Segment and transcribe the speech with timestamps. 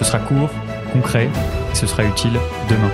[0.00, 0.48] Ce sera court,
[0.94, 2.32] concret et ce sera utile
[2.70, 2.90] demain.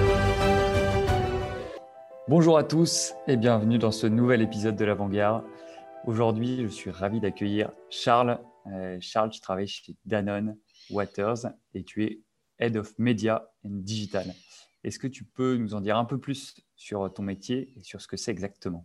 [2.27, 5.45] Bonjour à tous et bienvenue dans ce nouvel épisode de l'Avant-Garde.
[6.05, 8.41] Aujourd'hui, je suis ravi d'accueillir Charles.
[8.73, 10.57] Euh, Charles, tu travailles chez Danone
[10.91, 12.23] Waters et tu es
[12.59, 14.35] Head of Media and Digital.
[14.83, 18.01] Est-ce que tu peux nous en dire un peu plus sur ton métier et sur
[18.01, 18.85] ce que c'est exactement?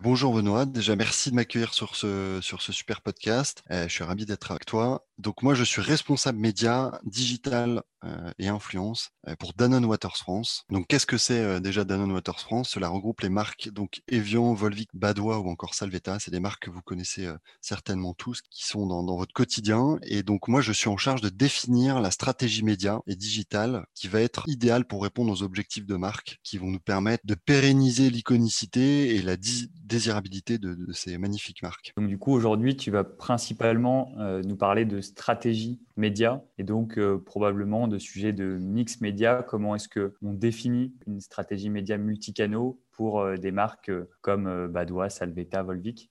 [0.00, 3.62] Bonjour Benoît, déjà merci de m'accueillir sur ce, sur ce super podcast.
[3.70, 5.06] Euh, je suis ravi d'être avec toi.
[5.22, 10.64] Donc moi je suis responsable média, digital euh, et influence euh, pour Danone Waters France.
[10.68, 12.70] Donc qu'est-ce que c'est déjà Danone Waters France?
[12.70, 16.18] Cela regroupe les marques donc Evian, Volvic, Badois ou encore Salvetta.
[16.18, 17.28] C'est des marques que vous connaissez
[17.60, 19.98] certainement tous, qui sont dans, votre quotidien.
[20.02, 24.08] Et donc moi je suis en charge de définir la stratégie média et digitale qui
[24.08, 28.10] va être idéale pour répondre aux objectifs de marque, qui vont nous permettre de pérenniser
[28.10, 31.92] l'iconicité et la désirabilité de, ces magnifiques marques.
[31.96, 36.98] Donc du coup, aujourd'hui, tu vas principalement euh, nous parler de stratégie média et donc
[36.98, 39.44] euh, probablement de sujets de mix média.
[39.46, 43.90] Comment est-ce qu'on définit une stratégie média multicanaux pour euh, des marques
[44.20, 46.10] comme Badois, Salvetta, Volvic?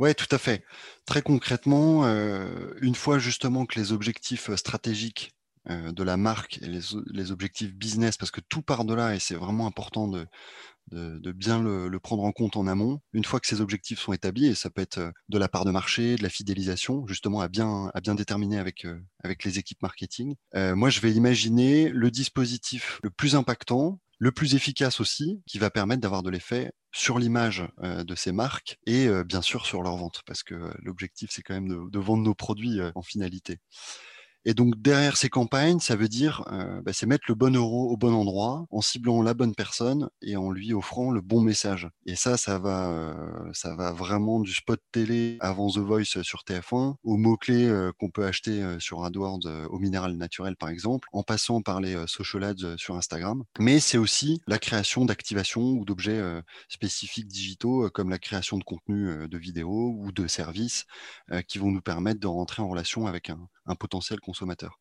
[0.00, 0.64] Oui, tout à fait.
[1.06, 2.04] Très concrètement,
[2.80, 5.37] une fois justement que les objectifs stratégiques
[5.68, 6.80] de la marque et les,
[7.12, 10.26] les, objectifs business, parce que tout part de là et c'est vraiment important de,
[10.92, 13.00] de, bien le, prendre en compte en amont.
[13.12, 15.64] Une fois que ces objectifs sont établis, et ça peut être euh, de la part
[15.64, 19.58] de marché, de la fidélisation, justement à bien, à bien déterminer avec, euh, avec les
[19.58, 20.34] équipes marketing.
[20.54, 25.58] Euh, moi, je vais imaginer le dispositif le plus impactant, le plus efficace aussi, qui
[25.58, 29.96] va permettre d'avoir de l'effet sur l'image de ces marques et bien sûr sur leur
[29.96, 33.60] vente, parce que l'objectif, c'est quand même de, vendre nos produits en finalité.
[34.44, 37.90] Et donc derrière ces campagnes, ça veut dire euh, bah, c'est mettre le bon euro
[37.90, 41.88] au bon endroit, en ciblant la bonne personne et en lui offrant le bon message.
[42.06, 46.44] Et ça, ça va, euh, ça va vraiment du spot télé avant The Voice sur
[46.46, 51.08] TF1 aux mots clés euh, qu'on peut acheter sur AdWords au minéral naturel par exemple,
[51.12, 53.42] en passant par les social ads sur Instagram.
[53.58, 56.22] Mais c'est aussi la création d'activations ou d'objets
[56.68, 60.86] spécifiques digitaux comme la création de contenu de vidéos ou de services
[61.46, 64.80] qui vont nous permettre de rentrer en relation avec un, un potentiel consommateur.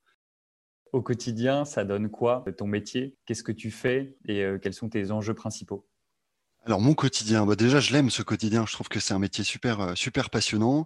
[0.91, 3.17] Au quotidien, ça donne quoi ton métier?
[3.25, 5.87] Qu'est-ce que tu fais et euh, quels sont tes enjeux principaux?
[6.67, 9.45] Alors mon quotidien, bah, déjà je l'aime ce quotidien, je trouve que c'est un métier
[9.45, 10.85] super euh, super passionnant.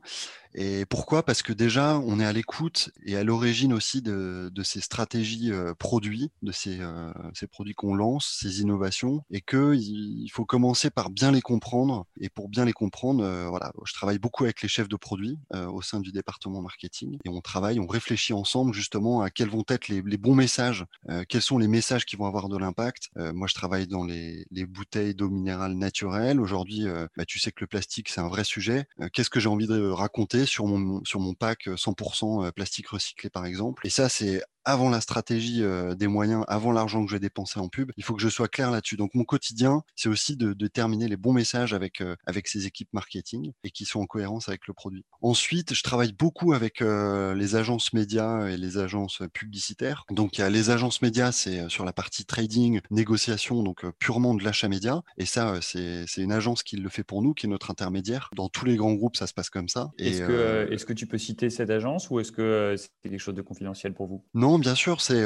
[0.53, 1.24] Et pourquoi?
[1.24, 5.74] Parce que déjà, on est à l'écoute et à l'origine aussi de, ces stratégies euh,
[5.74, 11.31] produits, de euh, ces, produits qu'on lance, ces innovations, et qu'il faut commencer par bien
[11.31, 12.06] les comprendre.
[12.19, 15.81] Et pour bien les comprendre, voilà, je travaille beaucoup avec les chefs de produits au
[15.81, 19.88] sein du département marketing, et on travaille, on réfléchit ensemble justement à quels vont être
[19.88, 20.86] les, bons messages,
[21.30, 23.09] quels sont les messages qui vont avoir de l'impact.
[23.16, 26.39] moi, je travaille dans les, bouteilles d'eau minérale naturelle.
[26.39, 26.85] Aujourd'hui,
[27.17, 28.85] bah, tu sais que le plastique, c'est un vrai sujet.
[29.13, 33.45] Qu'est-ce que j'ai envie de raconter sur mon, sur mon pack 100% plastique recyclé, par
[33.45, 33.85] exemple?
[33.85, 35.63] Et ça, c'est avant la stratégie
[35.97, 38.47] des moyens, avant l'argent que je vais dépenser en pub, il faut que je sois
[38.47, 38.97] clair là-dessus.
[38.97, 42.89] Donc mon quotidien, c'est aussi de, de, terminer les bons messages avec avec ces équipes
[42.94, 45.05] marketing et qui sont en cohérence avec le produit.
[45.21, 50.05] Ensuite, je travaille beaucoup avec les agences médias et les agences publicitaires.
[50.09, 54.33] Donc il y a les agences médias, c'est sur la partie trading, négociation, donc purement
[54.35, 55.01] de l'achat média.
[55.17, 58.29] Et ça, c'est une agence qui le fait pour nous, qui est notre intermédiaire.
[58.35, 59.91] Dans tous les grands groupes, ça se passe comme ça.
[59.97, 63.35] Est-ce que, est-ce que tu peux citer cette agence ou est-ce que c'est quelque chose
[63.35, 64.23] de confidentiel pour vous?
[64.33, 65.22] Non, bien sûr, c'est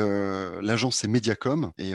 [0.62, 1.94] l'agence c'est Mediacom et,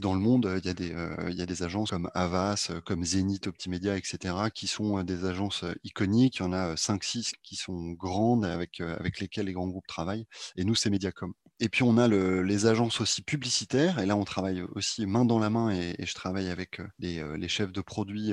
[0.00, 0.94] dans le monde il y a des
[1.28, 4.34] il y a des agences comme Avas, comme Zenith, Optimedia, etc.
[4.54, 6.36] qui sont des agences iconiques.
[6.36, 10.26] Il y en a 5-6 qui sont grandes avec avec lesquelles les grands groupes travaillent.
[10.56, 11.32] Et nous c'est Mediacom.
[11.60, 15.24] Et puis on a le, les agences aussi publicitaires, et là on travaille aussi main
[15.24, 18.32] dans la main, et, je travaille avec les, les, chefs de produits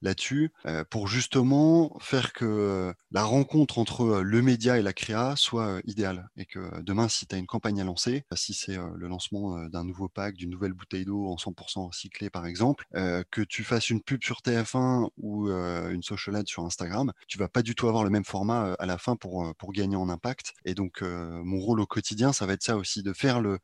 [0.00, 0.52] là-dessus,
[0.90, 6.46] pour justement faire que la rencontre entre le média et la créa soit idéale, et
[6.46, 10.08] que demain si tu as une campagne à lancer, si c'est le lancement d'un nouveau
[10.08, 14.24] pack, d'une nouvelle bouteille d'eau en 100% recyclée par exemple, que tu fasses une pub
[14.24, 18.10] sur TF1 ou une social ad sur Instagram, tu vas pas du tout avoir le
[18.10, 20.54] même format à la fin pour, pour gagner en impact.
[20.64, 23.58] Et donc mon rôle au quotidien, ça va être ça aussi, de faire le,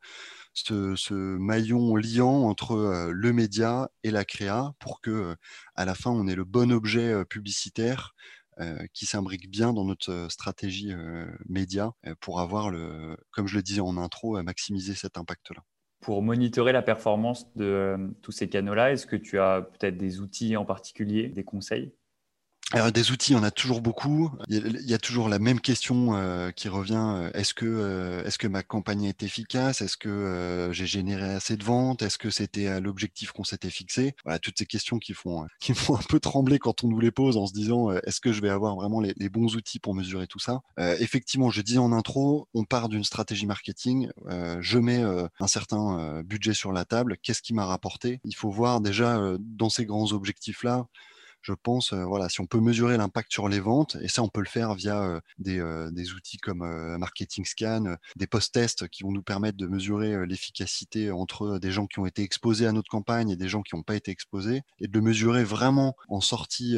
[0.53, 5.35] ce, maillon liant entre le média et la créa pour que
[5.75, 8.13] à la fin on ait le bon objet publicitaire
[8.93, 10.93] qui s'imbrique bien dans notre stratégie
[11.47, 15.61] média pour avoir, le, comme je le disais en intro, maximiser cet impact-là.
[16.01, 20.57] Pour monitorer la performance de tous ces canaux-là, est-ce que tu as peut-être des outils
[20.57, 21.93] en particulier, des conseils?
[22.71, 24.31] Alors, des outils, on a toujours beaucoup.
[24.47, 27.01] Il y a, toujours la même question euh, qui revient.
[27.15, 29.81] Euh, est-ce que, euh, est-ce que ma campagne est efficace?
[29.81, 32.03] Est-ce que j'ai généré assez de ventes?
[32.03, 34.15] Est-ce que c'était l'objectif qu'on s'était fixé?
[34.23, 37.09] Voilà, toutes ces questions qui font, qui font un peu trembler quand on nous les
[37.09, 39.95] pose en se disant est-ce que je vais avoir vraiment les, les, bons outils pour
[39.95, 40.61] mesurer tout ça?
[40.77, 44.09] Effectivement, je disais en intro, on part d'une stratégie marketing.
[44.59, 47.17] je mets un certain budget sur la table.
[47.23, 48.19] Qu'est-ce qui m'a rapporté?
[48.25, 50.87] Il faut voir déjà dans ces grands objectifs-là
[51.41, 54.41] je pense, voilà, si on peut mesurer l'impact sur les ventes, et ça, on peut
[54.41, 55.61] le faire via des,
[56.13, 56.65] outils comme
[56.97, 61.99] Marketing Scan, des post-tests qui vont nous permettre de mesurer l'efficacité entre des gens qui
[61.99, 64.87] ont été exposés à notre campagne et des gens qui n'ont pas été exposés, et
[64.87, 66.77] de le mesurer vraiment en sortie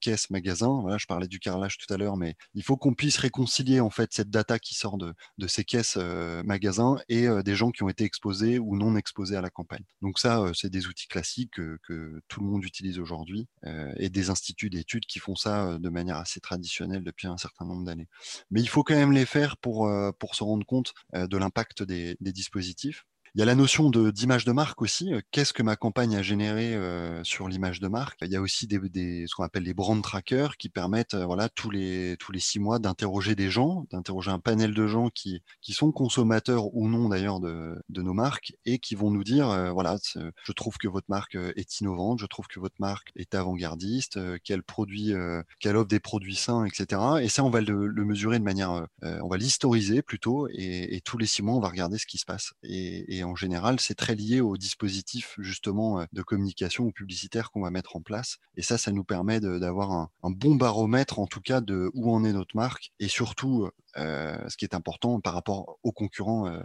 [0.00, 0.80] caisse magasin.
[0.82, 3.90] Voilà, je parlais du carrelage tout à l'heure, mais il faut qu'on puisse réconcilier en
[3.90, 5.14] fait cette data qui sort de,
[5.46, 5.96] ces caisses
[6.44, 9.84] magasins et des gens qui ont été exposés ou non exposés à la campagne.
[10.02, 13.48] Donc ça, c'est des outils classiques que, que, tout le monde utilise aujourd'hui
[13.96, 17.84] et des instituts d'études qui font ça de manière assez traditionnelle depuis un certain nombre
[17.84, 18.08] d'années.
[18.50, 23.04] Mais il faut quand même les faire pour, se rendre compte de l'impact des dispositifs.
[23.36, 25.12] Il y a la notion d'image de marque aussi.
[25.12, 28.20] Euh, qu'est-ce que ma campagne a généré euh, sur l'image de marque?
[28.22, 31.24] Il y a aussi des, des, ce qu'on appelle les brand trackers qui permettent, euh,
[31.26, 35.10] voilà, tous les tous les six mois d'interroger des gens, d'interroger un panel de gens
[35.10, 39.24] qui qui sont consommateurs ou non d'ailleurs de, de nos marques et qui vont nous
[39.24, 43.34] dire, voilà, je trouve que votre marque est innovante, je trouve que votre marque est
[43.34, 45.12] avant-gardiste, qu'elle produit,
[45.58, 47.00] qu'elle offre des produits sains, etc.
[47.20, 51.00] Et ça, on va le, le mesurer de manière, on va l'historiser plutôt, et, et,
[51.00, 52.52] tous les six mois, on va regarder ce qui se passe.
[52.62, 57.50] Et, et en général, c'est très lié au dispositif justement euh, de communication ou publicitaire
[57.50, 58.38] qu'on va mettre en place.
[58.56, 62.24] Et ça, ça nous permet d'avoir un, bon baromètre en tout cas de où en
[62.24, 66.46] est notre marque et surtout euh, ce qui est important par rapport aux concurrents.
[66.48, 66.60] Euh.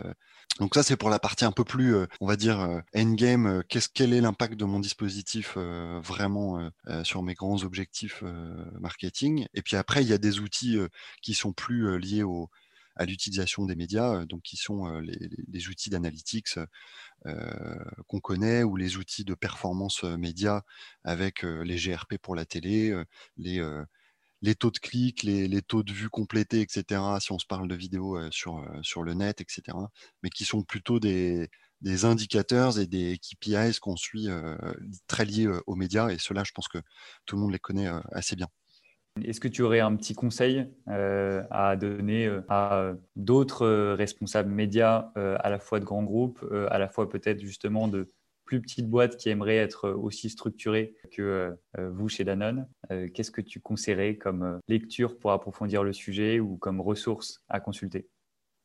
[0.59, 3.63] Donc ça, c'est pour la partie un peu plus, on va dire, endgame.
[3.69, 6.69] Qu'est-ce, quel est l'impact de mon dispositif vraiment
[7.03, 8.23] sur mes grands objectifs
[8.79, 10.77] marketing Et puis après, il y a des outils
[11.21, 12.49] qui sont plus liés au
[12.99, 16.59] à l'utilisation des médias, donc qui sont les, outils d'analytics
[18.07, 20.63] qu'on connaît ou les outils de performance média
[21.05, 22.93] avec les GRP pour la télé,
[23.37, 27.01] les, taux de clics, les, taux de vues complétés, etc.
[27.21, 28.61] Si on se parle de vidéos sur,
[29.03, 29.77] le net, etc.
[30.21, 31.49] Mais qui sont plutôt des,
[31.79, 34.27] des indicateurs et des KPIs qu'on suit
[35.07, 36.09] très liés aux médias.
[36.09, 36.79] Et ceux-là, je pense que
[37.25, 38.49] tout le monde les connaît assez bien.
[39.25, 44.51] Est-ce que tu aurais un petit conseil euh, à donner euh, à d'autres euh, responsables
[44.51, 48.07] médias, à la fois de grands groupes, à la fois peut-être justement de
[48.45, 52.67] plus petites boîtes qui aimeraient être aussi structurées que vous chez Danone
[53.13, 58.07] Qu'est-ce que tu conseillerais comme lecture pour approfondir le sujet ou comme ressource à consulter?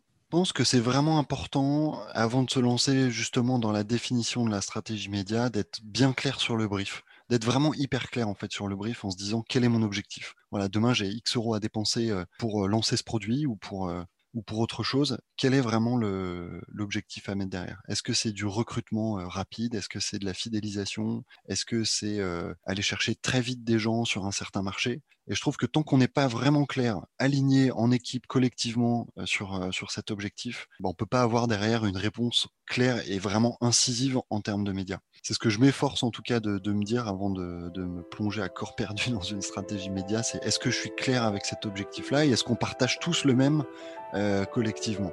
[0.09, 4.51] Je pense que c'est vraiment important, avant de se lancer justement dans la définition de
[4.51, 7.05] la stratégie média, d'être bien clair sur le brief
[7.35, 9.83] d'être vraiment hyper clair en fait sur le brief en se disant quel est mon
[9.83, 10.35] objectif.
[10.53, 13.89] Voilà, demain j'ai X euros à dépenser euh, pour euh, lancer ce produit ou pour
[13.89, 14.05] euh,
[14.35, 17.81] ou pour autre chose, quel est vraiment l'objectif à mettre derrière?
[17.87, 19.77] Est-ce que c'est du recrutement rapide?
[19.77, 21.23] Est-ce que c'est de la fidélisation?
[21.49, 22.21] Est-ce que c'est
[22.65, 25.03] aller chercher très vite des gens sur un certain marché?
[25.29, 29.71] Et je trouve que tant qu'on n'est pas vraiment clair, aligné en équipe collectivement sur,
[29.89, 34.21] cet objectif, ben, on ne peut pas avoir derrière une réponse claire et vraiment incisive
[34.31, 37.09] en termes de médias c'est ce que je m'efforce en tout cas de, me dire
[37.09, 40.79] avant de, me plonger à corps perdu dans une stratégie média, c'est est-ce que je
[40.79, 43.65] suis clair avec cet objectif-là et est-ce qu'on partage tous le même
[44.13, 45.11] euh, collectivement?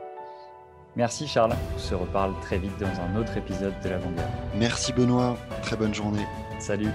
[0.98, 4.30] Merci Charles, on se reparle très vite dans un autre épisode de l'Avant-Garde.
[4.58, 6.26] Merci Benoît, très bonne journée.
[6.60, 6.92] Salut.